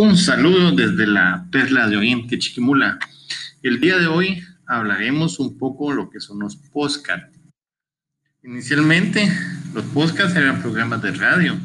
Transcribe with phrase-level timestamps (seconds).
[0.00, 3.00] Un saludo desde la Perla de Oriente, Chiquimula.
[3.64, 7.36] El día de hoy hablaremos un poco lo que son los podcasts.
[8.44, 9.28] Inicialmente,
[9.74, 11.58] los podcasts eran programas de radio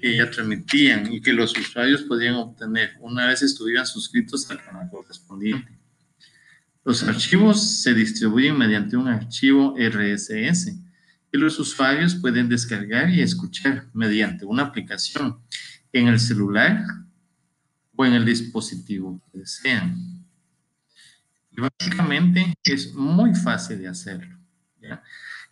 [0.00, 4.88] que ya transmitían y que los usuarios podían obtener una vez estuvieran suscritos al canal
[4.90, 5.78] correspondiente.
[6.82, 10.72] Los archivos se distribuyen mediante un archivo RSS
[11.30, 15.36] que los usuarios pueden descargar y escuchar mediante una aplicación
[15.92, 16.86] en el celular
[17.98, 20.24] o en el dispositivo que desean.
[21.50, 24.38] Y básicamente es muy fácil de hacerlo.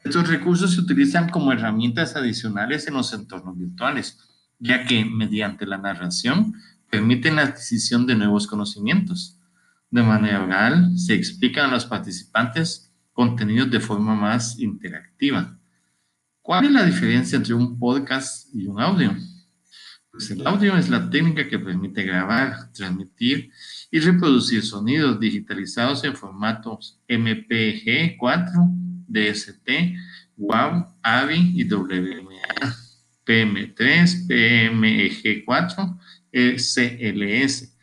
[0.05, 4.17] Estos recursos se utilizan como herramientas adicionales en los entornos virtuales,
[4.61, 6.55] ya que mediante la narración
[6.89, 9.41] permiten la adquisición de nuevos conocimientos.
[9.91, 15.59] De manera oral, se explican a los participantes contenidos de forma más interactiva.
[16.43, 19.17] ¿Cuál es la diferencia entre un podcast y un audio?
[20.17, 23.51] Pues el audio es la técnica que permite grabar, transmitir
[23.91, 28.49] y reproducir sonidos digitalizados en formatos MPG4,
[29.09, 29.69] DST,
[30.39, 32.75] WAV, AVI y WMA,
[33.27, 35.99] PM3, PMG4,
[36.33, 37.77] CLS.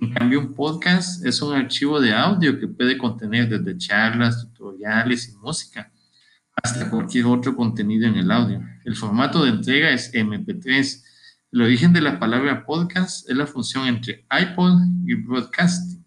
[0.00, 5.28] En cambio, un podcast es un archivo de audio que puede contener desde charlas, tutoriales
[5.28, 5.92] y música
[6.62, 8.62] hasta cualquier otro contenido en el audio.
[8.86, 11.12] El formato de entrega es MP3
[11.54, 14.72] el origen de la palabra podcast es la función entre iPod
[15.06, 16.04] y broadcasting.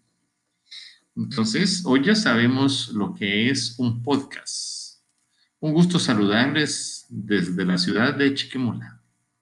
[1.16, 5.00] Entonces, hoy ya sabemos lo que es un podcast.
[5.58, 8.97] Un gusto saludarles desde la ciudad de Chiquimula.